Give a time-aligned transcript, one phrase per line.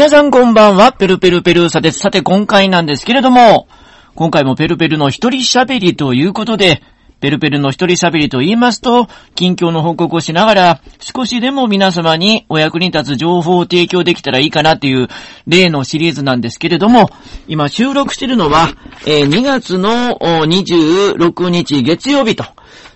[0.00, 1.98] 皆さんこんばんは、ペルペルペルーサです。
[1.98, 3.68] さて今回なんですけれども、
[4.14, 6.82] 今回もペルペルの一人喋りということで、
[7.20, 15.08] ペルペルの一人喋りと言いますと、近況の報告をしながら、少しでも皆様にお役に立つ情報を提供できたらいいかなという
[15.46, 17.10] 例のシリーズなんですけれども、
[17.46, 18.70] 今収録してるのは、
[19.04, 22.44] え2月の26日月曜日と、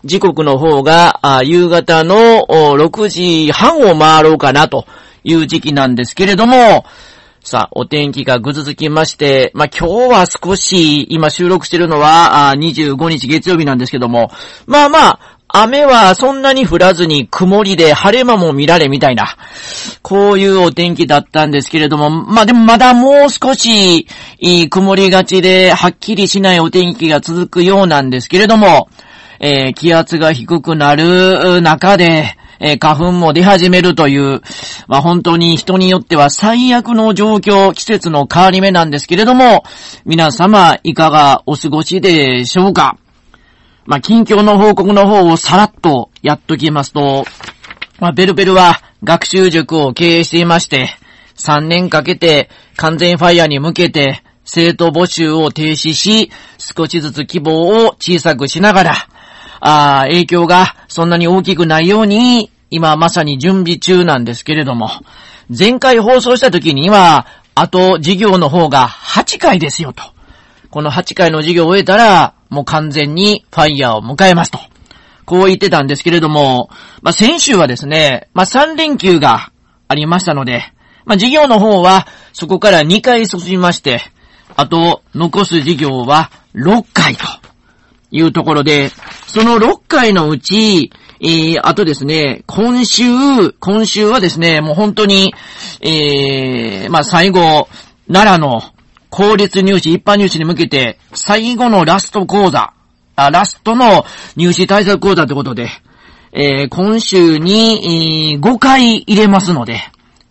[0.06, 4.86] 時刻の方が、夕方の6時半を回ろうかなと
[5.24, 6.84] いう時期なんですけれども、
[7.42, 14.30] さあ、お天気がぐずつきまして、まあ、今日は少し、今収録してるのは、あ25日月曜日なんですけども、
[14.66, 19.36] まあまあ、雨はそんなに降らずに曇りで晴れ間も見られみたいな、
[20.02, 28.88] こういうお天気だったんですけれども、まあでもまだもう少し、い曇りがちで、はっきりしないお天気が続くようなんですけれども、
[29.38, 34.40] えー気圧が低くなる中で、え花粉も出始めるという、
[34.88, 39.64] まあ本当に人によっては最悪の状況、季節の変わり目なんですけれども、
[40.06, 42.96] 皆様いかがお過ごしでしょうか？
[43.84, 47.26] まあ近況の報告の方をさらっとやっときますと、
[48.00, 50.88] まあベルベルは学習塾を経営していまして、
[51.36, 58.94] 3年かけて完全ファイヤーに向けて生徒募集を停止し、少しずつ規模を小さくしながら、
[59.60, 64.90] あー影響がそんなに大きくないように、今まさに準備中なんですけれども、
[65.48, 70.02] 前回放送した時には、あと授業の方が8回ですよと。
[70.70, 74.58] この8回の授業を終えたら、もう完全にファイヤーを迎えますと。
[75.24, 76.68] こう言ってたんですけれども、
[77.00, 79.52] まあ、先週はですね、まあ、3連休が
[79.86, 80.64] ありましたので、
[81.04, 84.00] まあ、授業の方はそこから2回進みまして、
[84.56, 87.24] あと残す授業は6回と
[88.10, 88.90] いうところで、
[89.28, 90.90] その6回のうち、
[91.26, 93.02] えー、あとですね、今週、
[93.58, 95.32] 今週はですね、もう本当に、
[95.80, 97.66] えー、まあ、最後、
[98.12, 98.60] 奈良の
[99.08, 102.74] 公立入試、一般入試に向けて、最後のラスト講座、
[103.16, 104.04] あラストの
[104.36, 105.70] 入試対策講座ってことで、
[106.32, 109.80] えー、今週に、えー5回入れますので、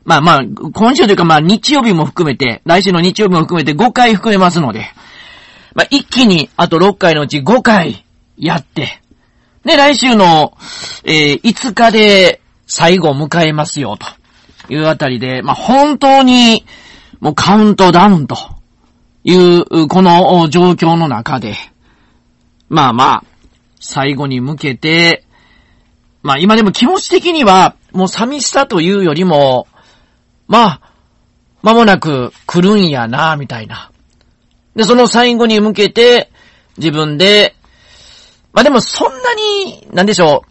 [0.05, 4.85] まあまあ、今週というかまあ日曜日も含めて、来週の日曜日も含めて5回含めますので、
[5.73, 8.05] まあ一気にあと6回のうち5回
[8.37, 9.01] やって、
[9.65, 10.57] で、来週の、
[11.03, 14.07] えー5日で最後を迎えますよ、と。
[14.69, 16.65] いうあたりで、まあ本当に、
[17.19, 18.37] もうカウントダウンと。
[19.23, 21.55] いう、この状況の中で、
[22.67, 23.23] まあまあ、
[23.79, 25.25] 最後に向けて、
[26.21, 29.67] まあ今でも気持ち的には、もう寂しさというよりも、
[30.47, 30.81] まあ、
[31.61, 33.91] 間もなく来るんやな、みたいな。
[34.75, 36.29] で、その最後に向けて、
[36.77, 37.55] 自分で、
[38.53, 40.43] まあでもそんなに、なんでしょ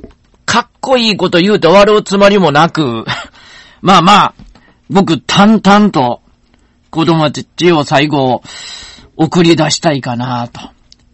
[0.00, 0.08] う、
[0.44, 3.04] かっこいいこと言うて終わるつもりもなく、
[3.80, 4.34] まあまあ、
[4.90, 6.20] 僕淡々と
[6.90, 8.42] 子供たちを最後
[9.16, 10.60] 送り出したいかな、と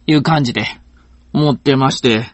[0.07, 0.65] いう感じで
[1.31, 2.31] 思ってまして。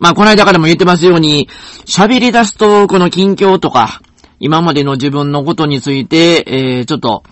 [0.00, 1.48] まあこの間からも言ってますように、
[1.86, 4.00] 喋り出すとこの近況とか、
[4.40, 7.22] 今までの自分のことについて、えー、ちょっと、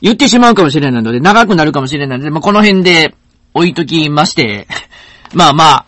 [0.00, 3.14] 言ってしまうかもしれないので、長くなるかもしれないので、まあこの辺で
[3.54, 4.66] 置いときまして、
[5.34, 5.86] まあまあ、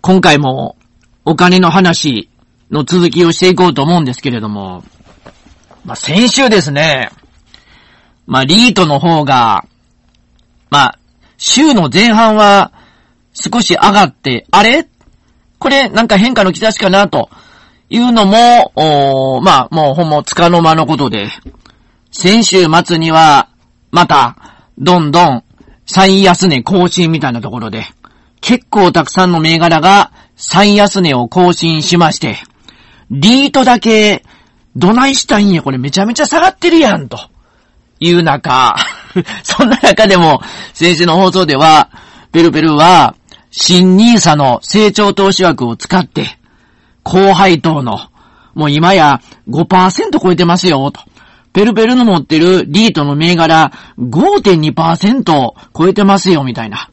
[0.00, 0.76] 今回も
[1.24, 2.28] お金の話
[2.70, 4.84] の続きをしていこうと思うんですけれども、
[5.84, 7.10] まあ先週ですね、
[8.26, 9.64] まあリートの方が、
[10.70, 10.98] まあ、
[11.36, 12.72] 週の前半は
[13.32, 14.88] 少し上がって、あれ？
[15.58, 17.30] これなんか変化の兆しかなと
[17.90, 21.28] いうのも、まあもうほんもつかの間のことで、
[22.10, 23.48] 先週末には、
[23.90, 24.36] また、
[24.78, 25.44] どんどん
[25.86, 27.84] 最安値更新みたいなところで、
[28.40, 32.36] 結構たくさんの銘柄が最安値を更新しまして、
[33.10, 34.24] リートだけ、
[34.76, 37.18] どないしたいんや、これめちゃめちゃ下がってるやん、と
[38.00, 38.76] いう中、
[39.42, 40.40] そんな中でも、
[40.72, 41.90] 先週の放送では、
[42.32, 43.14] ペルペルは、
[43.50, 46.38] 新ニーサの成長投資枠を使って、
[47.02, 47.98] 高配当の、
[48.54, 51.00] もう今や5%超えてますよ、と。
[51.52, 56.90] ペルペルの持ってるリートの銘柄5.2%超えてますよ、みたいな。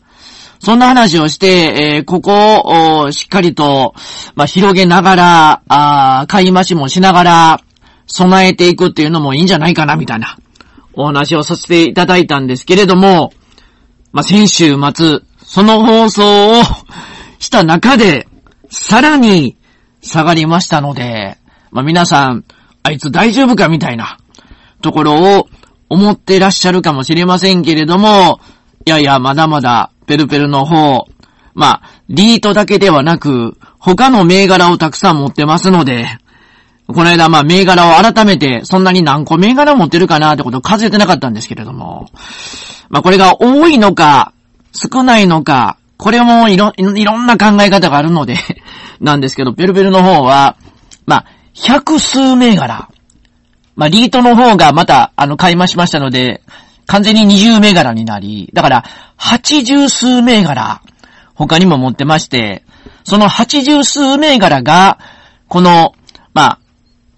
[0.65, 3.93] そんな話をして、えーここをしっかりと、
[4.33, 7.61] まあ、広げながら、あ買い増しもしながら、
[8.07, 10.39] 備えていくっていうのもいいんじゃないかな、みたいな、
[10.93, 13.31] お話をさせていただいたんですけれども、
[14.11, 16.63] まあ、先週末、その放送を
[17.37, 18.27] した中で、
[18.71, 19.57] さらに
[20.01, 21.37] 下がりましたので、
[21.69, 22.43] まあ、皆さん、
[22.81, 24.17] あいつ大丈夫かみたいな
[24.81, 25.47] ところを
[25.89, 28.39] 思ってらっしゃるかもしれませんけれども、
[28.87, 31.07] いやいや、まだまだ、ペルペルの方、
[31.55, 36.05] まあ、リートだけではなく、他の銘柄をたくさん持ってますので、
[36.87, 42.09] この間、まあ、銘柄を改めて、そんなに何個銘柄持ってるかなってことを数えてなかったんですけれども、
[42.89, 44.33] まあ、これが多いのか、
[44.71, 48.35] 少ないのか、これもいろ、いろんな考え方があるので
[48.99, 50.57] なんですけど、ペルペルの方は、
[51.07, 52.89] まあ、百数銘柄。
[53.75, 56.43] まあ、リートの方がまた、あの、買い増しましたので、
[56.87, 58.85] 完全に20銘柄になり、だから、
[59.17, 60.81] 80数銘柄、
[61.33, 62.63] 他にも持ってまして、
[63.03, 64.99] その80数銘柄が、
[65.47, 65.93] この、
[66.33, 66.59] まあ、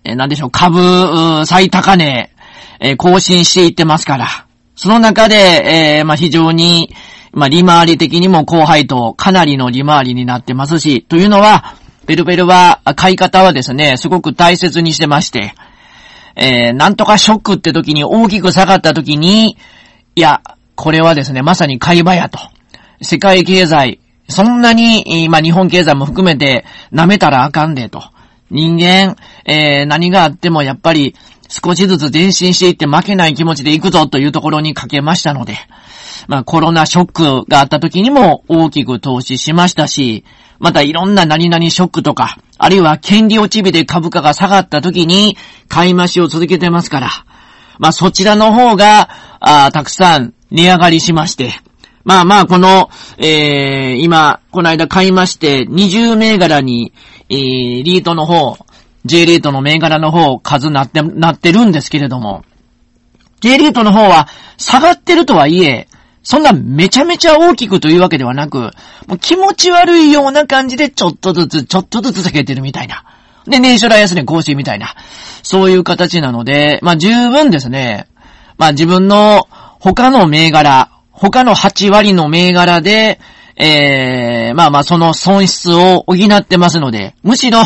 [0.04, 2.31] えー、なんでしょう、株、最高値、
[2.80, 5.36] えー、更新していってますから、その中で、
[5.98, 6.94] えー、まあ、非常に、
[7.34, 11.75] まあ、利回り的にも後輩とかなりの利回りになってますし、というのは、
[12.06, 15.54] ベルベルは、買い方はですね、すごく大切にしてまして、
[16.38, 19.57] えー、なんとかショックって時に大きく下がった時に、
[20.16, 20.42] いや、
[20.75, 22.39] これはですね、まさに買い場やと。
[23.01, 24.00] 世界経済、
[24.30, 28.04] そんなに、まあ、日本経済も含めて舐めたらあかんでと。
[28.50, 31.16] 人間、えー、何があってもやっぱり
[31.50, 35.56] 少しずつ前進していって負けない気持ちで行くぞというところにかけましたので、
[36.28, 40.24] まあコロナショックがあった時にも大きく投資しましたし、
[40.59, 45.38] またいろんな何々ショックとか、あるいは権利落ち日で株価が下がった時に
[45.68, 47.09] 買い増しを続けてますから、
[47.80, 49.09] まあそちらの方が、
[49.39, 51.54] あたくさん値上がりしまして、
[52.07, 56.94] まあまあ、この、えー、今、この間買いまして、20銘柄に、
[57.27, 58.57] えー、リートの方、
[59.03, 62.45] J リートの銘柄の方、数なって、なってるんですけれども、
[63.42, 65.87] J リートの方は、下がってるとはいえ、
[66.29, 68.71] そんなめちゃめちゃ大きくというわけではなく、
[69.07, 73.06] もう気持ち悪いような感じでちょっとずつ、ちょっとずつ下げてるみたいな。
[73.45, 74.94] で、年初来安値更新みたいな。
[75.41, 78.09] そういう形なので、まあ十分ですね。
[78.57, 79.47] まあ自分の
[79.79, 83.21] 他の銘柄、他の8割の銘柄で、
[83.56, 87.62] ええー、まあまあその損失を補ってますので、むしろ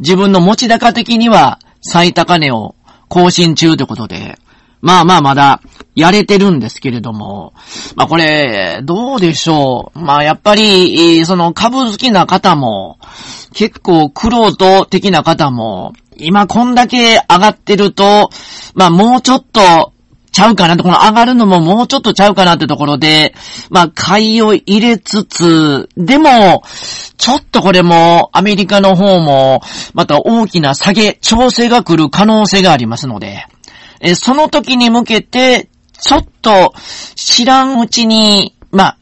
[0.00, 2.74] 自分の持ち高的には最高値を
[3.08, 4.36] 更新中ということで、
[4.82, 5.62] まあまあまだ
[5.94, 7.54] やれてるんですけれども、
[7.94, 9.98] まあこれ、どうでしょう。
[9.98, 12.98] まあやっぱり、その株好きな方も、
[13.54, 18.30] 結構苦労と的な方も、今こんだけ上がってると、
[18.74, 19.92] まあもうちょっと
[20.32, 23.34] ちゃうかなと、この上がるのももうちょっとちゃうかなってところで、
[23.70, 26.62] まあ、買いを入れつつ、でも、
[27.18, 29.60] ちょっとこれも、アメリカの方も、
[29.92, 33.46] また大きな下げ、調整が来る可能性がありますので、
[34.02, 35.68] えその時に向けて、
[35.98, 36.74] ちょっと、
[37.14, 38.98] 知らんうちに、まあ、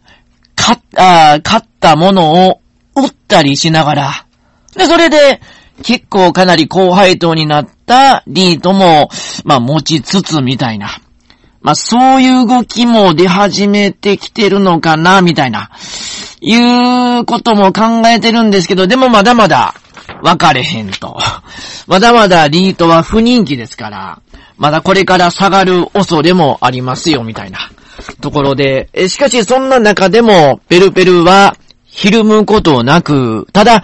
[0.55, 2.61] 買った、買ったものを
[2.95, 4.27] 売ったりしながら、
[4.77, 5.41] で、それで、
[5.83, 9.09] 結構かなり高配当になったリートも、
[9.45, 10.91] まあ持ちつつみたいな。
[11.63, 15.71] まあ、そういう動きも出始めてきてるのかな、みたいな、
[16.41, 16.57] い
[17.21, 19.75] うことも考えてるんですけど、でもまだまだ
[20.23, 21.19] 分かれへんと。
[21.87, 24.19] まだまだリートは不人気ですから、
[24.61, 27.71] まだこれから下がる恐れもありますよ、みたいな
[28.21, 33.83] ところで、えしかしそんな中でも、ペルペルはひるむことなく、ただ、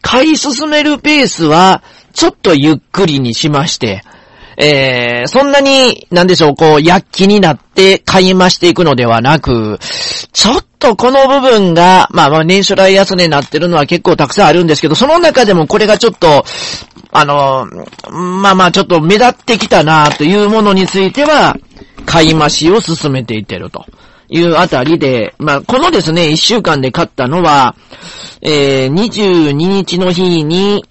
[0.00, 4.04] 買い進めるペースは、ちょっとゆっくりにしまして、
[4.56, 9.78] えー、そんなに、なんでしょう、こう、躍起になって買い増していくのではなく、
[10.32, 16.44] ちょっとこの部分が、まあまあ年初来安値になってるのは結構たくさんあるんですけど、その中でもこれがちょっと、
[17.12, 17.66] あの、
[18.10, 21.56] まあまあちょっと目立ってきたなというものについては、
[22.04, 23.84] 買い増しを進めていってると。
[24.34, 27.76] いうあたりで、まあこのですね、1週間で買ったのは、
[28.40, 30.84] えー、22日の日に、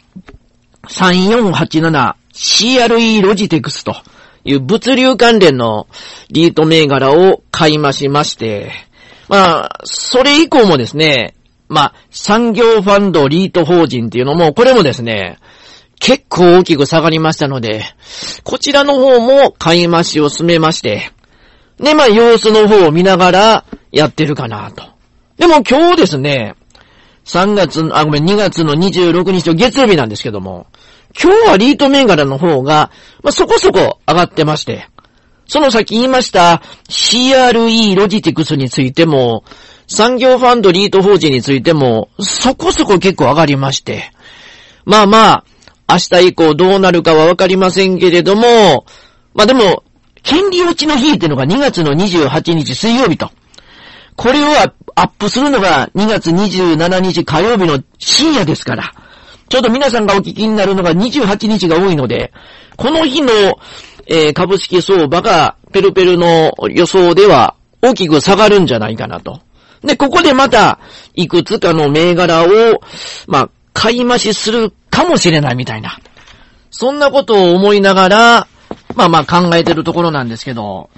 [0.87, 3.95] 3487 CRE ロジテクスと
[4.43, 5.87] いう物流関連の
[6.29, 8.71] リート銘柄を買いましまして、
[9.27, 11.35] まあ、それ以降もですね、
[11.69, 15.37] まあ、産業ファンドリート法人っていうのも、これもですね、
[15.99, 17.85] 結構大きく下がりましたので、
[18.43, 21.11] こちらの方も買い増しを進めまして、
[21.77, 24.83] で、まあ、様子の方を見ながらやってるかなと。
[25.37, 26.55] でも今日ですね、
[27.25, 30.67] 3月、あ、ごめん、2月の26日の月曜日なんですけども、
[31.19, 32.91] 今日はリート銘柄の方が、
[33.23, 34.87] まあ、そこそこ上がってまして、
[35.47, 39.43] その先言いました CRE ロジティクスについても、
[39.87, 44.11] 産業ファンドリート法人についても、そこそこ結構上がりまして、
[44.85, 45.43] まあまあ、
[45.89, 48.85] 明日以降どうなるかはわかりませんけれども、
[49.33, 49.83] まあでも、
[50.23, 53.29] 権利落ちの日っていうのが2月の28日水曜日と。
[54.15, 54.47] これを
[54.95, 58.93] アップするのが2月27日火曜日の深夜ですから。
[59.51, 62.31] ちょうど皆さんがお聞きになるのが28日が多いので、
[62.77, 63.33] この日の、
[64.07, 69.41] えー、株式相場がペルペルの予想では大きく下がるんじゃないかなと。
[69.83, 70.79] で、ここでまた、
[71.15, 72.47] いくつかの銘柄を、
[73.27, 75.99] まあ、買い増しするかもしれないみたいな。
[76.69, 78.47] そんなことを思いながら、
[78.95, 80.89] まあまあ考えてるところなんですけど、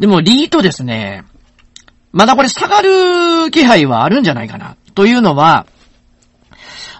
[0.00, 1.24] でもリートですね、
[2.10, 4.76] まだこれ下がる気配はあるんじゃないかな。
[4.94, 5.66] というのは、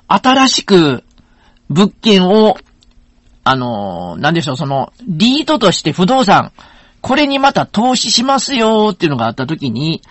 [0.08, 1.04] 新しく
[1.70, 2.56] 物件を、
[3.44, 6.52] あのー、なんでしょう、その、リートとして不動産、
[7.00, 10.02] これにまた投資しますよっていうのがあった時に、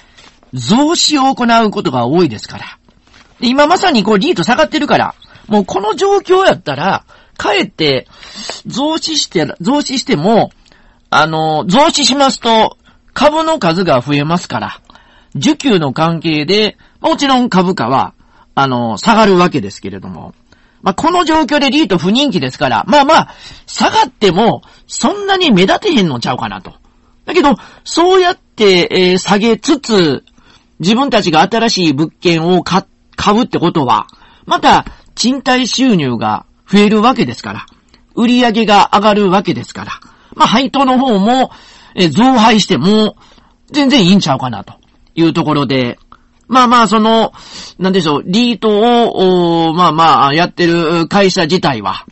[0.53, 2.65] 増資を行うことが多いですから。
[3.39, 5.15] 今まさにこうリート下がってるから、
[5.47, 7.05] もうこの状況やったら、
[7.37, 8.07] かえって、
[8.65, 10.51] 増資して、増資しても、
[11.09, 12.77] あの、増資しますと、
[13.13, 14.81] 株の数が増えますから、
[15.35, 18.13] 需給の関係で、もちろん株価は、
[18.55, 20.33] あの、下がるわけですけれども、
[20.81, 26.73] まあ、この状況でリート不人気ですから、まあまあ、下がっても、そんなに目立てへんのちゃうかなと。
[27.25, 27.55] だけど、
[27.85, 30.23] そうやって、えー、下げつつ、
[30.79, 34.07] 自分たちが新しい物件を買、買うってことは、
[34.45, 37.65] また、賃貸収入が増えるわけですから、
[38.15, 39.91] 売り上げが上がるわけですから、
[40.35, 41.51] まあ、配当の方も、
[41.95, 43.15] え増配しても、
[43.71, 44.73] 全然いいんちゃうかな、と
[45.15, 45.97] いうところで、
[46.53, 47.33] まあまあ、その、
[47.79, 48.69] なんでしょう、リート
[49.09, 52.05] を、まあまあ、やってる会社自体は、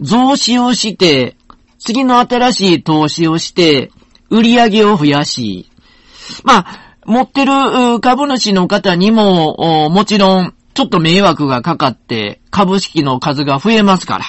[0.00, 1.36] 増資をして、
[1.78, 3.90] 次の新しい投資をして、
[4.28, 5.70] 売り上げを増やし、
[6.44, 14.24] まあ、持ってる株主の方にも、もちろん、ちょっと迷惑がかかって、株式の数が増えますから、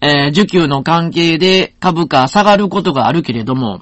[0.00, 3.80] えー、受給の関係で株価下がることがあるけれども、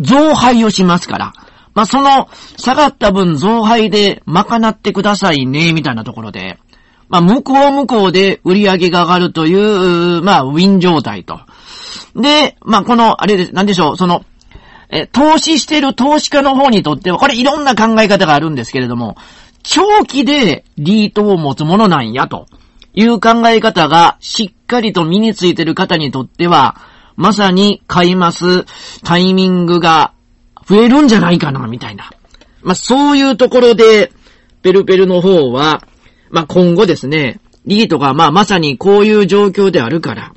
[0.00, 1.32] 増配をしますから、
[1.74, 6.58] まあ、その、下がった分増配で賄ってくださいね、みたいなところで、
[7.08, 11.40] まあ、向こう向こうで売り上げが上がるという、まあ、ウィン状態と。
[12.14, 14.24] で、まあ、この、あれです、なんでしょう、その、
[14.90, 19.16] え、投資してる投資家の方にとっては、これいろんな考え方があるんですけれども、
[19.62, 22.46] 長期でリートを持つものなんや、と。
[22.94, 26.76] いう考え方がしっかりと身についてる方にとっては、
[27.16, 28.64] まさに買います
[29.04, 30.14] タイミングが
[30.68, 32.10] 増えるんじゃないかな、みたいな。
[32.62, 34.12] まあ、そういうところで、
[34.62, 35.82] ペルペルの方は、
[36.30, 40.34] まあ、今後ですね、リートがまあまさにこういう状況であるから、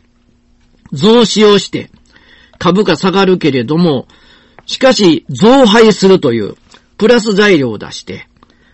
[0.94, 1.92] 増資をして、
[2.60, 4.08] 株価下がるけれども、
[4.66, 6.56] しかし増配するという
[6.98, 8.28] プラス材料を出して、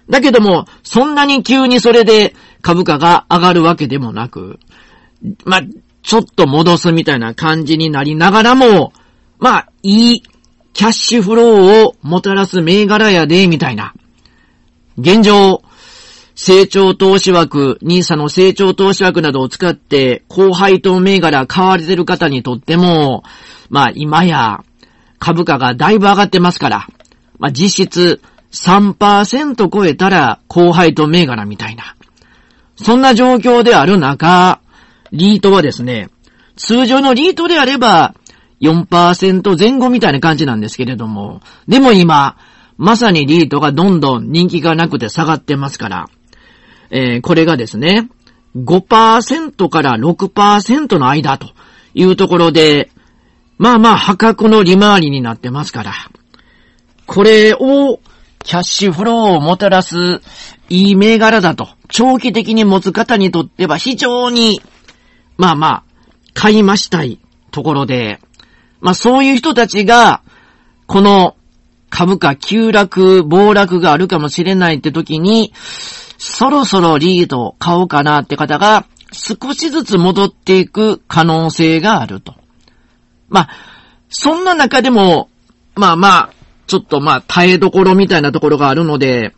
[0.10, 4.60] だけども、そんなに急にそれで株価が上がるわけでもなく、
[5.44, 5.62] まあ、
[6.04, 8.94] ちょっと戻すみたいな感じになりながらも、
[9.40, 10.24] まあ、いい
[10.78, 13.96] キャッシュフローをもたらす銘柄やで、みたいな。
[14.96, 15.64] 現状、
[16.36, 23.24] 成長投資枠、ニーサの成長投資枠などを使って、高配当銘柄買われてる方にとっても、
[23.72, 24.64] まあ今や
[25.18, 26.88] 株価がだいぶ上がってますから、
[27.40, 31.96] まあ実質3%超えたら高配当銘柄みたいな。
[32.76, 34.62] そんな状況である中、
[35.12, 36.10] リートはですね、
[36.56, 38.14] 通常のリートであれば
[38.62, 42.38] 4%前後みたいな感じなんですけれども、でも今、
[42.78, 46.10] まさにリートがどんどん人気がなくて下がってますから、
[46.90, 48.10] えー、これがですね、
[48.56, 51.50] 5%から6%の間と
[51.94, 52.92] いうところで、
[53.58, 55.94] まあまあ破格の利回りになってますから、
[57.06, 58.00] これを
[58.44, 60.22] キャッシュフローをもたらす
[60.70, 64.62] いい銘柄だと、長期的に持つ方にとっては非常に、
[65.38, 65.84] まあまあ、
[66.34, 67.20] 買いましたい
[67.52, 68.20] ところで、
[68.82, 70.22] まあそういう人たちが、
[70.86, 71.36] この
[71.90, 75.54] 株価急落、暴落があるかもしれないって時に、
[76.18, 82.36] そろそろリード買おうかなって方が少しずつ戻っていく可能性があると。
[83.30, 83.50] まあ、
[84.10, 85.30] そんな中でも、
[85.76, 86.30] まあまあ、
[86.66, 89.34] ちょっとまあ耐えどころみたいなところがあるので、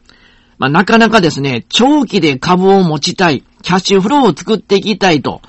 [0.58, 5.42] まあなかなかですね、長期で株を持ちたい、キャッシュフローを作っていきたいと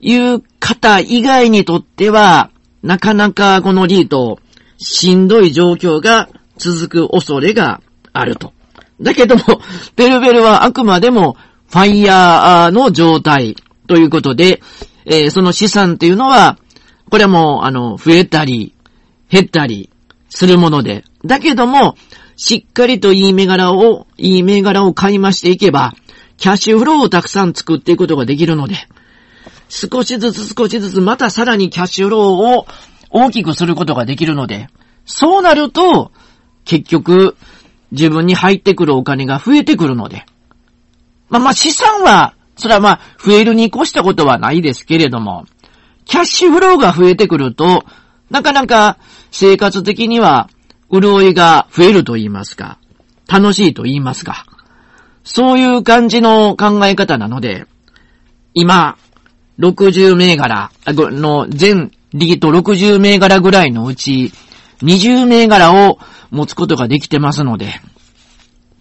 [0.00, 2.50] いう方以外にとっては、
[2.86, 4.38] なかなかこのリート、
[4.78, 7.80] しんどい状況が続く恐れが
[8.12, 8.52] あると。
[9.00, 9.42] だけども、
[9.96, 11.36] ベルベルはあくまでも
[11.68, 13.56] ファイヤーの状態
[13.88, 14.62] ということで、
[15.04, 16.58] えー、その資産っていうのは、
[17.10, 18.72] これはもう、あの、増えたり、
[19.28, 19.90] 減ったり
[20.28, 21.96] するもので、だけども、
[22.36, 25.94] しっかりといい銘柄を、いい銘柄を買いましていけば、
[26.36, 28.76] キャッシュフローをたくさん作っていくことができるので、
[29.68, 32.66] 少しずつ少しずつまたさらにキャッシュフローを
[33.10, 34.68] 大きくすることができるので、
[35.04, 36.12] そうなると、
[36.64, 37.36] 結局、
[37.92, 40.26] 自分に入ってくるお金が増えてくるので。
[41.28, 45.46] まあまあ資産は、それはまあ増えるに越したことはないですけれども、
[46.04, 47.84] キャッシュフローが増えてくると、
[48.30, 48.98] なかなか
[49.30, 50.48] 生活的には
[50.90, 52.78] 潤いが増えると言いますか、
[53.28, 54.46] 楽しいと言いますか、
[55.24, 57.66] そういう感じの考え方なので、
[58.54, 58.96] 今、
[59.58, 64.32] 60銘柄の全リート60銘柄ぐらいのうち
[64.82, 65.98] 20銘柄を
[66.30, 67.80] 持つことができてますので、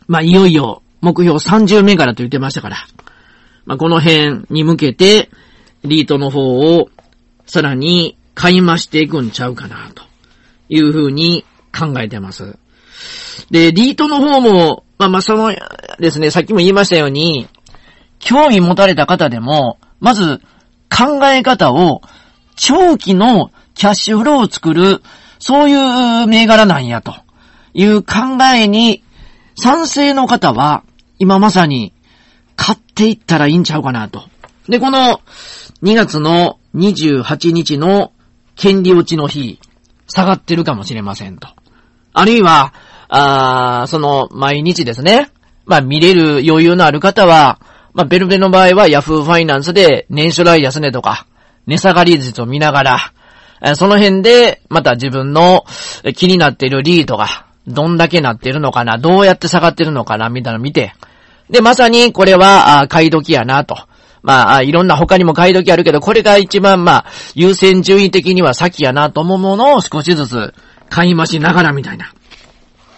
[0.08, 2.78] まあ、いよいよ目標30銘柄と言ってましたから、
[3.66, 5.30] まあ、この辺に向けて、
[5.84, 6.90] リートの方を
[7.46, 10.04] さらに買い増していくんちゃうかな、と
[10.70, 11.46] いうふうに
[11.78, 12.58] 考えてます。
[13.52, 15.54] で、リートの方も、まあまあその
[16.00, 17.48] ですね、さっきも言いましたように、
[18.20, 20.42] 興味持たれた方でも、まず
[20.96, 22.02] 考え方を
[22.56, 25.02] 長期のキャッシュフローを作る、
[25.40, 27.14] そういう銘柄なんやと
[27.74, 29.04] いう考えに
[29.58, 30.84] 賛成の方は、
[31.20, 31.94] 今まさに
[32.56, 34.24] 買っていったらいいんちゃうかなと。
[34.70, 35.22] で、この
[35.84, 38.14] 2月の28日の
[38.56, 39.60] 権利落ちの日、
[40.08, 41.50] 下がってるかもしれませんと。
[42.14, 42.74] あるいは、
[43.10, 45.30] あその、毎日ですね。
[45.66, 47.60] まあ、見れる余裕のある方は、
[47.96, 51.26] まあ、ベルベの場合はヤフーファイナンスで年初来安値とか、
[51.66, 55.64] 値下がり率を見ながら、その辺で、また自分の
[56.14, 60.94] 気になっているリードが、どんだけなってるのかな、どうやって下がってるのかな、みたいなの見て、
[61.50, 63.78] で、まさにこれは、買い時やなと。
[64.22, 70.54] まあ、いろんな他にも買い時あるけど、これが一番まあ、優先順位的には先やなと思うものを少しずつ
[70.90, 72.12] 買い増しながらみたいな。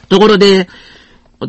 [0.10, 0.68] ところで、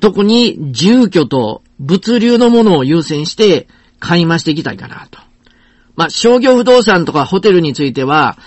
[0.01, 3.69] 特に住居と物流のものを優先して
[4.01, 5.19] 買い増していきたいかなと。
[5.97, 8.39] まあ、商業不動産とかホテルについては、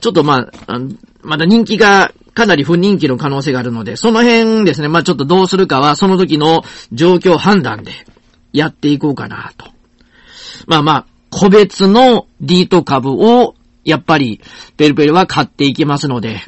[0.00, 0.80] ちょっとまあ、
[1.22, 7.92] まだ人気がかなり不人気の可能性があるので、その辺ですね、まあちょっとどうするかは、その時の状況判断で
[8.52, 9.66] やっていこうかなと。
[10.66, 13.54] まあまあ、個別のリート株を、
[13.84, 14.40] やっぱり、
[14.76, 16.40] ペルペルは買っていきますので、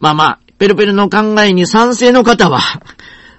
[0.00, 2.60] まあまあ、ペルペルの考えに賛成の方は、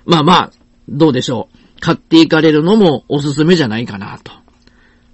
[0.05, 0.51] まあまあ、
[0.87, 1.52] どうでしょう。
[1.83, 4.31] 買っていかれるのもおすすめじゃないかなと。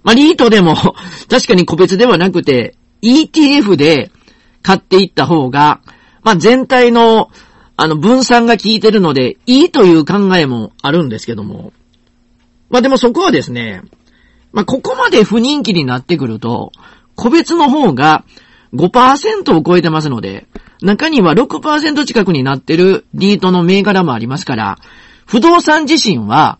[0.04, 0.76] まあ、リートでも、
[1.28, 4.12] 確かに個別ではなくて、ETF で
[4.62, 5.80] 買っていった方が、
[6.22, 7.28] まあ、全体の、
[7.76, 11.72] あの、分散が効いてるので、いいという考えもあるんですけども。
[12.68, 13.82] まあ、でもそこはですね、
[14.52, 16.70] まあ、ここまで不人気になってくると、
[17.16, 18.24] 個別の方が
[18.74, 20.46] 5%を超えてますので、
[20.82, 24.78] 中には6%近くになってるリートの銘柄もありますから、
[25.30, 26.58] 不動産自身は、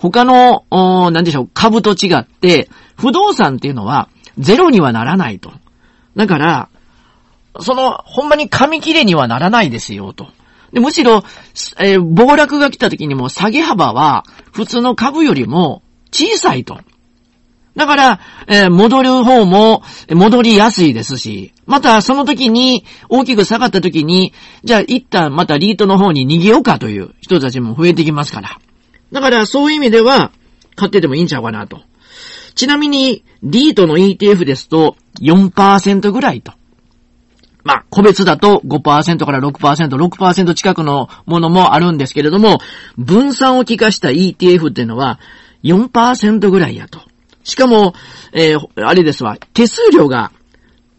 [0.00, 0.64] 他の、
[1.10, 4.08] なんでしょう、株と違って、不動産っていうのは
[4.38, 5.52] ゼロにはならないと。
[6.16, 6.68] だから、
[7.60, 10.28] その、ほんまに紙切れにはならないですよ、と。
[10.72, 11.24] でむしろ、
[11.80, 15.82] えー、暴落が来た時にも下げ幅は普通の株よりも
[16.12, 16.78] 小さいと。
[17.74, 24.32] だから、えー、戻る方も戻りやすいですし、またその時に大きく下がった時に、
[24.64, 28.58] じゃあ一旦またリートの方に逃げようかという人たちも増えてきますから。
[29.12, 30.32] だからそういう意味では
[30.76, 31.82] 買っててもいいんちゃうかなと。
[32.54, 36.52] ちなみに、リートの ETF ですと4%ぐらいと。
[37.62, 42.58] まあ、個別だと5%から6%、6%近くのものもあるんですけれども、
[42.96, 45.20] 分散を効かした ETF っていうのは
[45.62, 47.00] 4%ぐらいやと。
[47.44, 47.94] しかも、
[48.32, 50.32] えー、あれですわ、手数料が、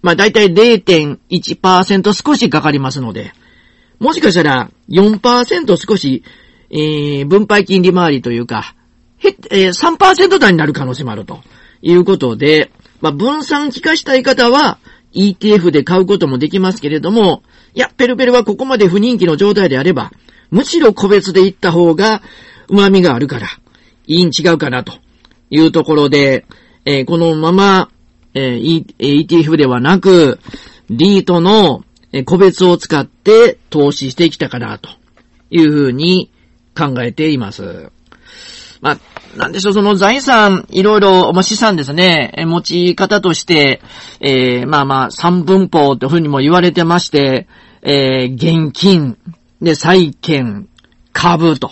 [0.01, 3.33] まあだいたい0.1%少しかかりますので、
[3.99, 6.23] もしかしたら4%少し、
[6.71, 8.75] えー、分配金利回りというか、
[9.17, 11.41] へ、えー、3%台になる可能性もあると。
[11.81, 14.77] いうことで、まあ分散効かしたい方は、
[15.13, 20.11] ETF で買うこともできますけれども、いや、ペルペルはここまで不人気の状態であれば、
[20.51, 22.21] むしろ個別で行った方が
[22.69, 23.47] 旨味があるから、
[24.07, 24.93] いいん違うかなと。
[25.49, 26.45] いうところで、
[26.85, 27.89] えー、このまま、
[28.33, 30.39] えー、ETF ではなく、
[30.89, 31.83] リートの
[32.25, 34.89] 個別を使って投資してきたかなと。
[35.49, 36.31] いうふうに
[36.75, 37.91] 考えています。
[38.81, 43.81] まあ、なんでしょう、その財産、いろいろ、まあ、資産ですね、持ち方として、
[44.19, 47.47] えー、まあまあ、三分法というふうにも言われてまして、
[47.83, 49.17] えー、現金、
[49.61, 50.67] で、債券、
[51.13, 51.71] 株と。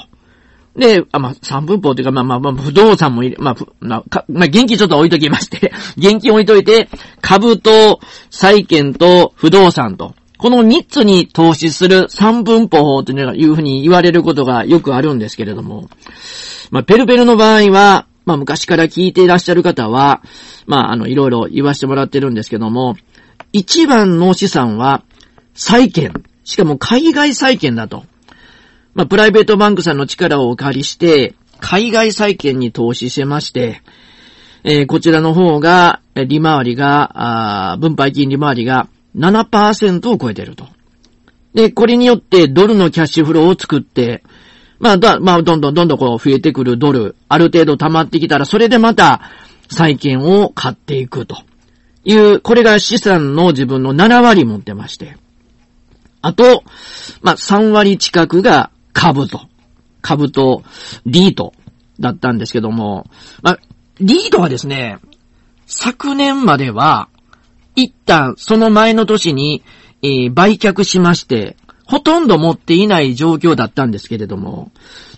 [0.75, 6.89] で、あ、まあ、三分法というか、まあまあまあ、不動産もいれ、まあ、まあ、まあ、現金ちょっと置いときまして現金置いといて、
[7.21, 10.13] 株と、債券と、不動産と。
[10.39, 15.89] この三つに投資する三分法というふうに言われることがよくあるんですけれども、
[16.71, 20.23] まあ、ペルペルの場合は、まあ、昔から聞いていらっしゃる方は、
[20.65, 22.95] まあ、あの、いろいろ言わせてもらってるんですけども、
[23.52, 25.04] 一番の資産は、
[25.56, 26.13] 債券。
[26.45, 28.06] しかも海外債券だと。
[28.93, 33.82] まあ、プライベートバンクさんの力をお借りして、海外債券に投資してまして、
[34.63, 40.67] えー、こちらの方が、利回りが、あ分配金利回りが7%を超えていると。
[41.53, 44.23] で、これによってドルのキャッシュフローを作って、
[44.79, 49.21] まあ、だ、まあ、どんどんどんどんこう増えてくるドル、ある程度溜まってきたら、それでまた、
[49.69, 51.37] 債券を買っていくと
[52.03, 55.17] いう、これが資産の自分の7割持ってまして。
[56.21, 56.63] あと、
[57.21, 59.41] まあ、3割近くが株と。
[60.01, 60.63] 株と
[61.05, 61.53] リート
[61.99, 63.05] だったんですけども、
[63.41, 63.59] まあ、
[63.99, 64.99] リートはですね、
[65.65, 67.09] 昨年までは、
[67.75, 69.63] 一旦その前の年に、
[70.01, 74.71] えー、売却しまして、ほとんど持っていない状況だったんですけれども、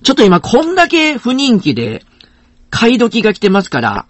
[0.04, 2.04] ちょっと今こんだけ不人気で、
[2.70, 4.06] 買い時が来てますから、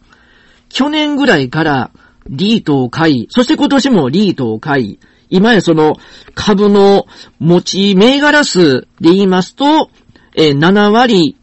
[0.69, 1.91] 去年ぐらいから
[2.29, 4.99] リートを買い、そして今年もリートを買い、
[5.29, 5.95] 今やその
[6.35, 7.05] 株の
[7.39, 9.89] 持ち銘柄数で言いますと、
[10.35, 11.35] えー、7割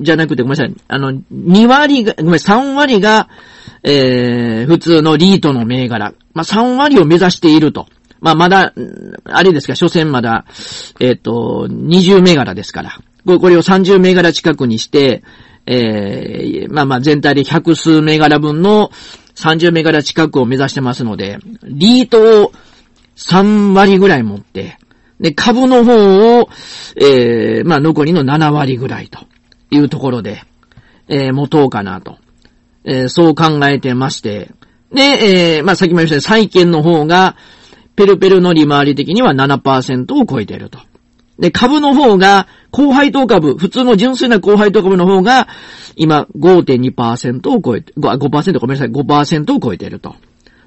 [0.00, 0.74] じゃなくてごめんなさい。
[0.88, 3.28] あの、2割が、ごめん、3割が、
[3.82, 6.14] えー、普通のリートの銘柄。
[6.34, 7.86] まあ、3割を目指していると。
[8.20, 8.72] まあ、まだ、
[9.24, 10.44] あれですか、所詮まだ、
[11.00, 12.98] えっ、ー、と、20銘柄ですから。
[13.24, 15.22] これを30銘柄近くにして、
[15.66, 18.90] えー、まあまあ全体で100数銘柄分の
[19.34, 22.52] 30銘柄近くを目指してますので、リートを
[23.16, 24.78] 3割ぐらい持って、
[25.20, 26.48] で、株の方を、
[26.96, 29.20] えー、まあ残りの7割ぐらいと
[29.70, 30.42] いうところで、
[31.08, 32.18] えー、持とうかなと。
[32.86, 34.50] えー、そう考えてまして、
[34.92, 37.36] で、えー、まあ先も言いました債券の方が、
[37.96, 40.78] ペルペルの利回り的には7%を超えていると。
[41.38, 45.48] で、株の方が、高配当株、普通の純粋な高配当株の方が、
[45.96, 50.16] 今5.2%を超えて、5%ごめんなさい、5%を超えていると。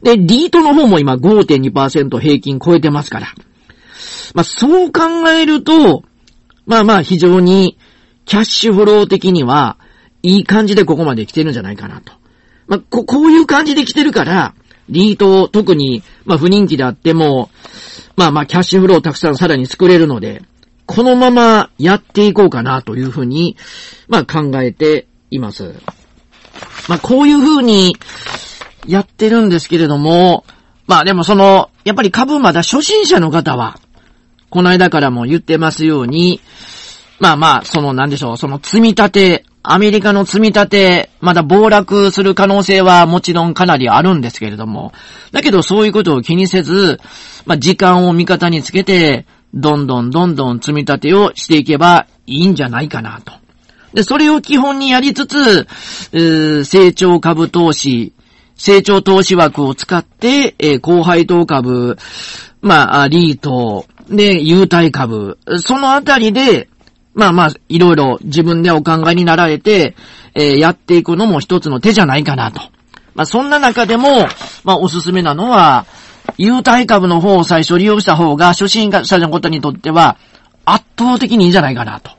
[0.03, 3.27] で、リートの方も今5.2%平均超えてますから。
[4.33, 6.03] まあ、そう考えると、
[6.65, 7.77] まあまあ非常に
[8.25, 9.77] キャッシュフロー的には、
[10.21, 12.13] いい感じでここまで来てるんじゃないかなと。
[12.67, 14.53] まあ、こ、こういう感じで来てるから、
[14.89, 17.49] リート、特に、まあ不人気であっても、
[18.15, 20.43] まあまあキャッシュフローをたくさんさらに作れるので、
[20.85, 23.57] このままやっていこうかなというふうに、
[24.07, 25.75] まあ考えています。
[26.87, 27.97] まあこういうふうに
[28.87, 30.45] やってるんですけれども、
[30.87, 33.79] まあでもその、やっぱり株まだ初心者の方は、
[34.49, 36.39] この間からも言ってますように、
[37.19, 44.93] まあまあ、そのなんでしょう、その積み立て、アメリカの積み立て、まだ暴落する可能性はもちろんかなりあるんですけれども、
[45.31, 46.99] だけどそういうことを気にせず、
[47.45, 53.33] まあ時間を味方につけて、どんどんどんどん積み立てをしていけばいいんじゃないかなと。
[53.93, 55.67] で、それを基本にやりつつ、
[56.13, 58.13] え成長株投資、
[58.55, 61.97] 成長投資枠を使って、えー、高配当株、
[62.61, 66.69] まあ、リート、で、優待株、そのあたりで、
[67.17, 69.95] まあまあ、いろいろ自分でお考えになられて、
[70.35, 72.61] えー、やっていくのも一つの手じゃないかなと。
[73.15, 74.27] まあ、そんな中でも、
[74.63, 75.87] まあ、おすすめなのは、
[76.37, 80.17] 優待株の方を最初利用した方が、初心者のことにとっては、
[80.63, 82.11] 圧倒的にいいんじゃないかなと。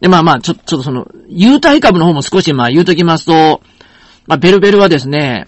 [0.00, 3.62] で、まあまあ、ちょ、ちょっとその、優待株の方も少しまあ言うときますと、
[4.26, 5.46] まあ、ベルベルはですね、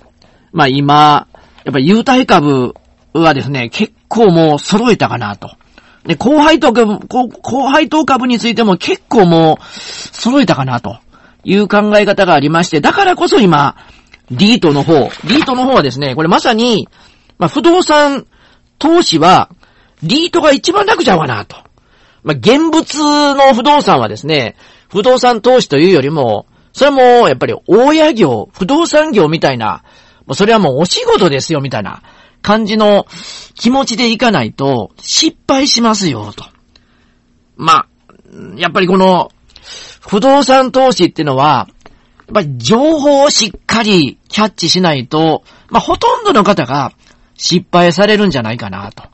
[0.52, 1.26] まあ今、
[1.64, 2.74] やっぱ優待株
[3.12, 5.50] はですね、結構もう揃えたかなと。
[6.04, 10.98] で、高配当株、高配当株についても結構もう揃えたかなと
[11.44, 13.76] いう考え方がありまして、だからこそ今、
[14.30, 16.88] リートの方、リートの方はですね、これまさに、
[17.38, 18.26] まあ、不動産
[18.78, 19.50] 投資は、
[20.02, 21.56] リートが一番楽ちゃうかなと。
[22.22, 24.56] まあ、現物の不動産はですね、
[24.88, 29.82] 不動産投資というよりも、それも、やっぱり、大家業、不動産業みたいな、
[30.26, 32.02] もうそれはもうお仕事ですよ、みたいな
[32.42, 33.06] 感じの
[33.54, 36.44] 気持ちでいかないと、失敗しますよ、と。
[37.56, 37.86] まあ、
[38.56, 39.30] やっぱりこの、
[40.00, 41.68] 不動産投資っていうのは、
[42.28, 46.92] やっぱり情報をしっかりキャッチしないと、まあ、ほとんどの方が
[47.34, 49.04] 失敗されるんじゃないかなと。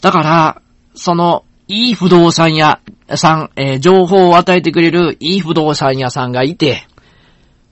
[0.00, 0.62] だから、
[0.94, 2.80] その、いい不動産屋
[3.16, 6.86] さん、えー、情報を与えてくれるいい不動産屋さんがいて、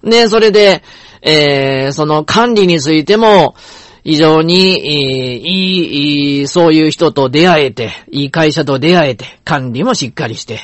[0.03, 0.83] ね、それで、
[1.23, 3.55] えー、その管理についても、
[4.05, 10.61] 非常に、えー、いい、そういう人と出会えて、いい会社と出会えて、管理もしっかりして、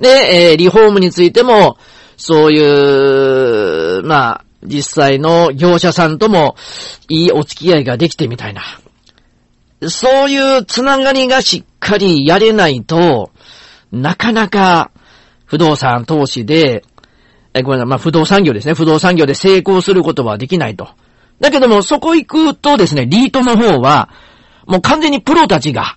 [0.00, 1.78] で、え、リフォームについても、
[2.16, 6.56] そういう、まあ、実際の業者さんとも
[7.08, 8.62] いいお付き合いができてみたいな。
[9.88, 13.30] そういうつながりがしっかりやれないと、
[13.92, 14.90] なかなか
[15.44, 16.84] 不動産投資で、
[17.54, 18.74] え、ごめんなさい、まあ、不動産業ですね。
[18.74, 20.88] 不動産業で成功することはできないと。
[21.40, 24.08] だけども、そこ行くとですね、リートの方は、
[24.66, 25.96] もう完全にプロたちが、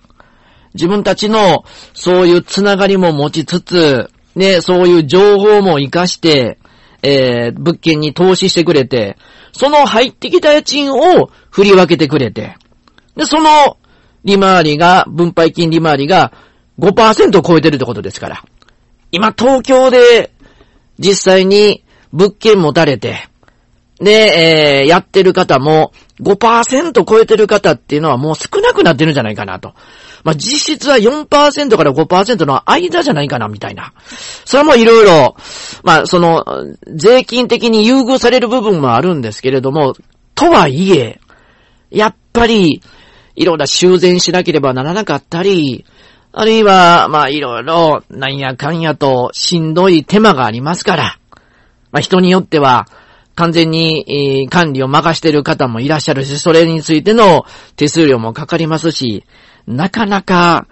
[0.74, 6.58] 自分たちの、そういうつながりも持ちつつ、ね、そういう情報も活かして、
[7.02, 9.16] えー、物件に投資してくれて、
[9.52, 12.56] その入ってきた家賃を振り分けてくれて、
[13.16, 13.78] で、その
[14.24, 16.32] 利回りが、分配金利回りが
[16.78, 18.44] 5%を超えてるってことですから。
[19.12, 20.30] 今東京で
[20.98, 23.29] 実際に物件持たれて、
[24.00, 29.74] で、えー、やってる方も5%超えてる方っていうのはもう少なくなってるんじゃないかなと。
[30.24, 33.92] まあ、実質は4%から5%の間じゃないかな、みたいな。
[34.44, 35.36] それもいろいろ、
[35.82, 36.44] まあ、その、
[36.86, 39.94] 税金的に優遇される部分もあるんですけれども、
[40.34, 41.20] とはいえ、
[41.90, 42.82] やっぱり、
[43.34, 45.86] いろんな修繕しなければならなかったり、
[46.32, 51.18] あるいは、まあ、いろいろ、なんやかんやと、しんどい手間がありますから、
[51.92, 52.86] まあ、人によっては、
[53.36, 57.44] 完全に、管理を任している方もいらっしゃるし、それについての
[57.76, 59.24] 手数料もかかりますし、
[59.66, 60.66] なかなか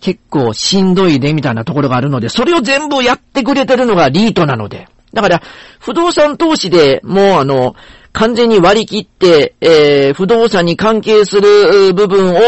[0.00, 4.88] 結構しんどいでみたいなところがあるので、それを全部やってくれてるのがリートなので。
[5.12, 5.42] だから、
[5.80, 7.74] 不動産投資でもうあの、
[8.12, 12.38] 完全に割り切って、えー、不動産に関係する部分を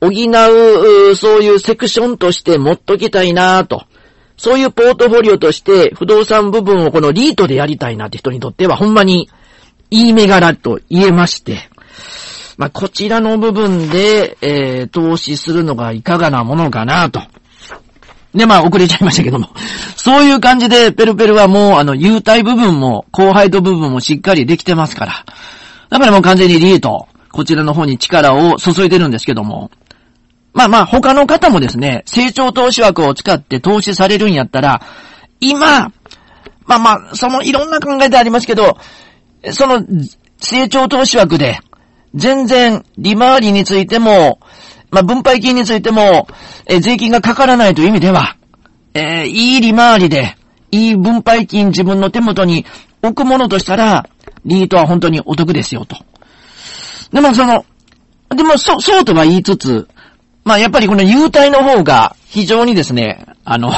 [0.00, 3.84] 補う、そういうセクションとして持っときたいなと。
[4.40, 9.28] そういうポートフォリオとして不動産部分をこのリートでやりたいなって人にとってはほんまに
[9.90, 11.68] いい銘柄と言えまして、
[12.56, 17.20] まあ、こちらの部分で、えー、投資するのがいかがなものかなと。
[18.34, 19.50] で、まあ、遅れちゃいましたけども。
[19.94, 25.24] そういう感じで、ペルペルはもう、あの、優待部分も、後輩と部分もしっかりできてますから。
[25.90, 29.70] だからもう完全にリート、こちらの方に力を注いでるんですけども。
[30.52, 34.82] まあまあ、他の方もですね、成長投資枠を使って投資されるんやったら、
[35.40, 35.92] 今、
[36.66, 38.76] まあまあ、そのいろんな考えでありますけど、
[39.52, 39.84] その
[40.38, 41.58] 成長投資枠で、
[42.14, 44.40] 全然利回りについても、
[44.90, 46.26] まあ分配金についても、
[46.66, 48.36] え税金がかからないという意味では、
[48.94, 50.36] えー、いい利回りで、
[50.72, 52.66] いい分配金自分の手元に
[53.02, 54.08] 置くものとしたら、
[54.44, 55.96] リートは本当にお得ですよと。
[57.12, 57.64] でもその、
[58.34, 59.88] でもそ、そうとは言いつつ、
[60.50, 63.70] まあやっぱりこの優待の方が非常にですね、あの、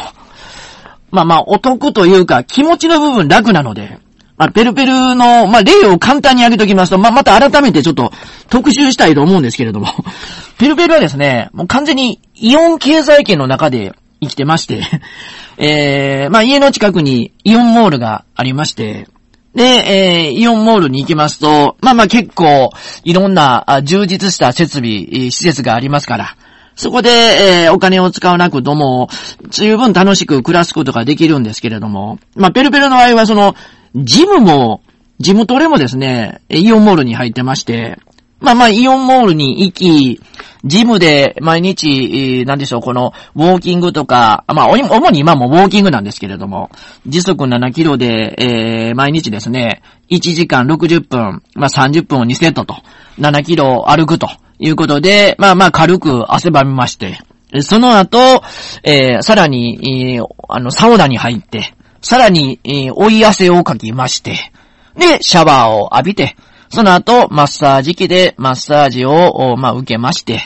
[1.13, 3.99] まあまあお得というか気持ちの部分楽なので、
[4.39, 8.11] まあペルペルの、まあ例を簡単に挙げときますと、まあまた改めてちょっと
[8.49, 9.89] 特集したいと思うんですけれども、
[10.57, 14.83] ペルペルはですね、もう完全にイオン経済圏の中で生きてまして
[15.59, 19.09] えー、まあ家の近くにイオンモールがありまして、
[19.55, 22.71] で、えー、イオンモールに行きますと、まあまあ結構、
[23.05, 26.37] いろんな充実した設備、施設がありますから、
[26.77, 29.09] そこで、えー、お金を使わなくとも、
[29.49, 33.55] 十分楽しく暮らすことができるんですけれども、まあ、ペルペルの場合はその、
[33.95, 34.83] ジムも、
[35.21, 37.99] ジムトレもですね、イオンモールに入ってまして、
[38.43, 40.21] まあまあ、イオンモールに行き、
[40.65, 46.71] ジムで毎日、なんでしょう、この、ウォーキングとか、まあ、主に今もウォーキングなんですけれども、
[47.07, 52.77] 時速7キロで、えー、毎日ですね、1時間60分、まあ30分を2セットと、
[53.19, 54.29] 7キロ歩くと
[54.59, 57.19] いうことで、まあまあ軽く汗ばみまして、
[57.61, 58.43] その後、
[58.83, 64.53] えー、さらに、えー、あの、サウナに入って、さらに、えー、追い汗をかきまして、
[64.97, 66.37] で、シャワーを浴びて、
[66.73, 70.41] その後、マッサージ機でマッサージを、まあ、受けまして、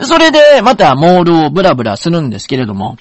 [0.00, 2.96] それで、また、モールをブラブラするんですけれども、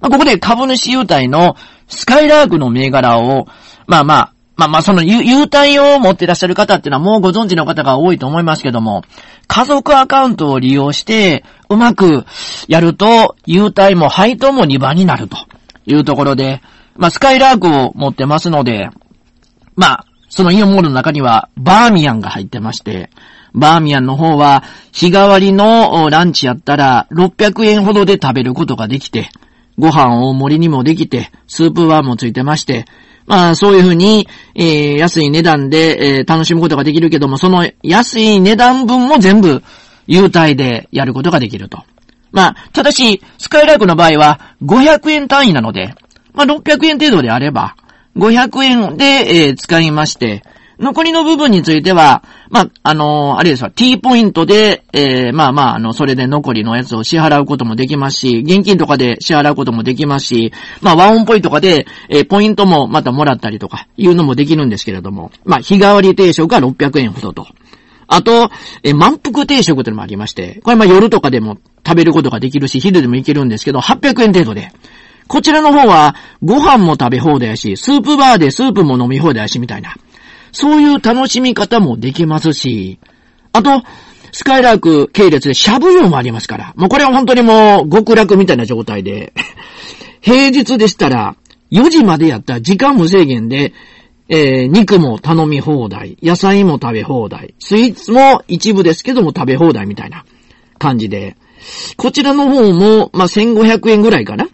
[0.00, 1.56] まあ、ここで株主優待の
[1.88, 3.48] スカイラークの銘柄を、
[3.88, 9.02] まあまあ、まあまあ、その優待を持っていらっしゃる方っていうのはもうご存知の方が多いと思いますけども、
[9.48, 12.26] 家族アカウントを利用して、うまく
[12.68, 15.36] やると、優待も配当も2番になると
[15.84, 16.62] いうところで、
[16.96, 18.90] まあ、スカイラークを持ってますので、
[19.74, 23.08] まあ、そのイオンモールの中には、バーミヤンが入ってまして、
[23.54, 29.30] バーミヤンの方は、日替わりのランチやったら、600円ほどで食べることができて、
[29.78, 32.86] ご飯大盛りにもできて、スープバーもついてまして、
[33.26, 39.62] まあ、そういうふうに、えー、安い値段で、えー、楽しむことができるけども、その安い値段分も全部、
[40.08, 41.84] 優待でやることができると。
[42.32, 45.94] まあ、ただし、スカイライクの場合は、500円単位なので、
[46.32, 47.76] まあ、600円程度であれば、
[48.16, 50.42] 500円で、えー、使いまして、
[50.78, 67.46] 残りの部分については、まあ、あのー、あれですわ、T ポイントで、えー、まあまあ、あの、それで残りのやつを支払うこともできますし、現金とかで支払うこともできますし、まあ、ワンオンポイントとかで、えー、ポイントもまたもらったりとか、いうのもできるんですけれども、まあ、日替わり定食が600円ほどと。
[68.06, 68.50] あと、
[68.82, 74.72] え満腹定食というのもありまして、これま夜とかでも食べることができるし、昼でもいけるんですけど、800円程度で。
[75.26, 79.94] こちらの方は、ご飯も食べ放題やし、スープバーでスープも飲み放題やし、みたいな。
[80.52, 82.98] そういう楽しみ方もできますし、
[83.52, 83.82] あと、
[84.32, 89.32] スカイラーク系列でシャブ用もありますから、もうこれは本当にもう極楽みたいな状態で、
[90.20, 91.36] 平日でしたら、
[91.70, 93.72] 4時までやったら時間無制限で、
[94.28, 100.24] えー、肉も頼み放題、野菜も食べ放題、スイーツも一部ですけども食べ放題みたいな
[100.78, 101.36] 感じで、
[101.96, 104.48] こちらの方も、まあ、1500円ぐらいかな。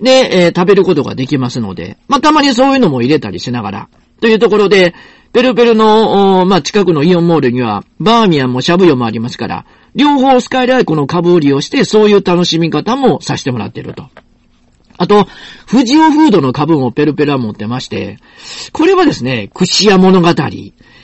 [0.00, 3.88] で、えー、食べることができますので、まあ、たまにそういうのも入れたりしながら、
[4.20, 4.94] というところで、
[5.32, 14.08] ペルペルの、まあ、近くのイオンモールには、バーミヤンもシャブヨもありますから、両方スカイライコの株を利用して、そういう楽しみ方もさせてもらってると。
[14.96, 15.26] あと、
[15.70, 18.18] 富士オフードの株もペルペルは持ってまして、
[18.72, 20.28] これはですね、串屋物語。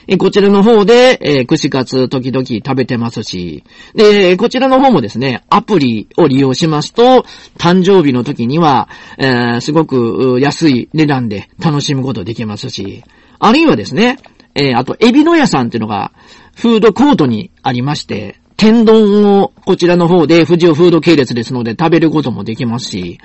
[0.08, 3.64] えこちらの方で、えー、串カツ時々食べてますし、
[3.94, 7.24] で、こちらの方もですね、アプリを利用しますと、
[7.58, 8.88] 誕生日の時には、
[9.18, 13.02] えー、すごく安い値段で楽しむことできますし、
[13.38, 14.18] あるいはですね、
[14.54, 16.12] えー、あと、エビの屋さんっていうのが、
[16.54, 23.18] フードコートにありまして、天丼をこちらの方で富士フード系列ですので食べることもできますし、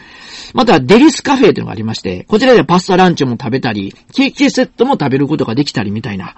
[0.53, 6.35] またデリスカフェというのがありまして、こちらでパスタランチも食べたり、ケーキセットも食べることができたりみたいな、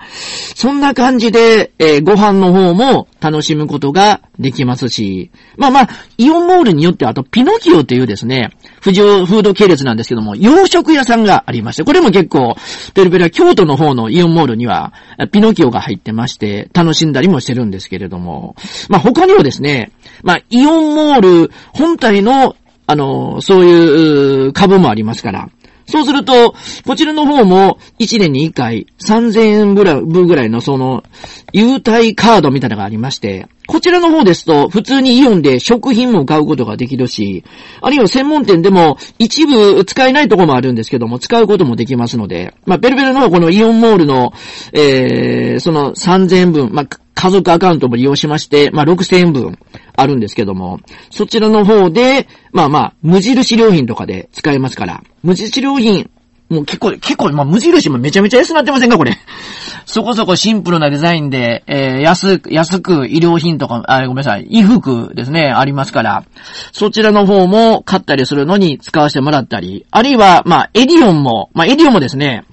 [0.55, 8.51] そんな感じで、えー、ご飯の方も楽しむことができますし、まあまあ、イオンモールによっては、あとピノキオっていうですね、
[8.83, 12.55] 富士フード系列なんですけども、洋食屋さんがありまして、これも結構、
[12.93, 14.93] ペルペルは京都の方のイオンモールには、
[15.31, 18.55] ピノキオが入ってまして、楽しんだりもしてるんですけれども、
[18.89, 19.91] まあ他にはですね、
[20.23, 25.49] まあイオンモール本体の、あの、そういう株もありますから、
[25.85, 31.03] そうすると、こちらの方も1年に1回3000円ぐらい、分ぐらいのその、
[31.51, 37.43] 優待カードみたいなのがありまして、こちらの方ですと、普通にイオンで食品も買うことができるし、
[37.81, 44.33] あるいは専門店でも一部使えないとこもあるんですけども、使うこともできますので、まあ、ベルベルのこのイオンモールの、
[44.73, 49.57] えー、その3000円分、まあ、家族アカウントも利用しまして、まあ、6000円分。
[49.95, 50.79] あるんですけども、
[51.09, 56.09] そちらの方で、まあまあ、無印良品とかで使えますから、無印良品、
[56.49, 59.17] もう結構、結構、まあ、無印もめちゃめちゃ安くなってませんかこれ？
[59.85, 66.23] そこそこシンプルなデザインで、えー、安く、安く衣料品とか、あ、ごめんなさい、衣服ですね、ありますから、
[66.71, 72.45] そちらの方も買ったりするのに使わせてもらったり、あるいは、まあ、エディオンも、まあ、エディオンもですね、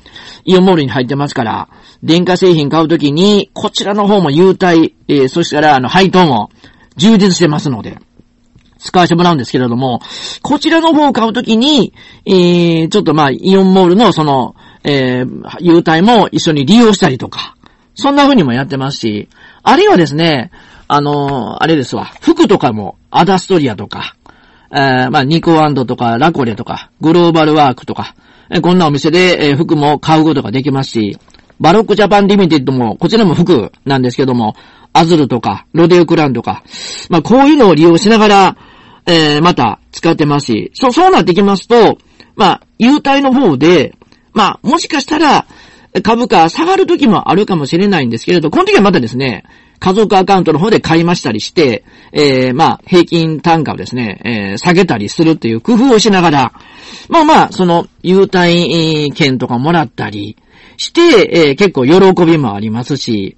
[0.45, 1.69] イオンモールに入ってますから、
[2.03, 6.51] 電化製品買うときに、こちらの方も優待、えー、そしたら、あの、配当も
[7.01, 7.99] 充実してますので、
[8.79, 10.01] 使わせてもらうんですけれども、
[10.43, 11.95] こちらの方を買うときに、
[12.27, 17.57] えー、ちょっとまあ、イオンモールのその、えー、優待も一緒に利用したりとか、
[17.95, 19.29] そんな風にもやってますし、
[19.63, 20.51] あるいはですね、
[20.89, 24.17] あのー、あれですわ、服とかも、アダストリアとか、
[24.73, 28.15] えー、まあ、ニコワンドとか、ラコレとか、グローバルワークとか、
[28.51, 31.19] え、こんなお店で、え、服も買うことができますし、
[31.61, 34.55] バロックジャパンリミテッドも、こちらも服なんですけども、
[34.95, 36.65] アズルとか、ロデオクランとか、
[37.11, 38.57] まあ、こういうのを利用しながら、
[39.07, 41.99] えー、また使ってますし、そう、そうなってきますと、
[42.35, 43.95] まあ、優待の方で、
[44.33, 45.47] まあ、もしかしたら、
[46.03, 49.45] 株価下がる時もあるかもしれないんですけれど、この時はまたですね、
[49.81, 56.53] 家族アカウントの方で買いましたりして、えー、まあ、平均単価をですね、えー、下げたりするっていう工夫をしながら、
[57.09, 60.37] まあまあ、その、優待券とかもらったり
[60.81, 63.37] して、えー、結構喜びもありますし、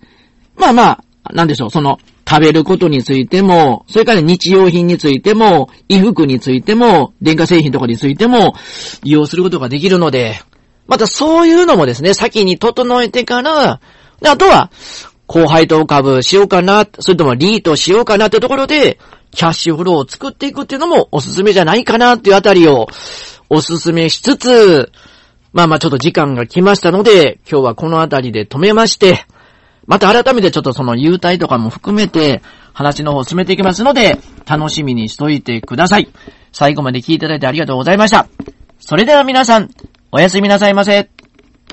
[0.57, 0.91] まあま
[1.25, 8.55] あ、なんでしょう、その、食べることについても、それから日用品についても、衣服についても、電化製品とかについても、
[9.03, 10.41] 利用することができるので、
[10.87, 13.81] またそういうのもですね、先に整えてから、
[14.25, 14.71] あとは、
[15.27, 19.01] 後輩と株しようかな、それともリートしようかなってところで、
[19.33, 22.87] キャッシュフローを作っていくっていうのもおすすめじゃないかなっていうあたりを
[23.51, 24.93] おすすめしつつ、
[25.53, 29.27] まあまあちょっと時間が来ましたので、今日はこの辺りで止めまして、
[29.87, 32.41] また改めてちょっとその優待とかも含めて
[32.73, 36.09] 話の方を進めていきますので、楽しみにしといてください。
[36.53, 38.29] 最後まで聞いていただいてありがとうございました。
[38.79, 39.71] それでは皆さん、
[40.11, 41.11] おやすみなさいませ。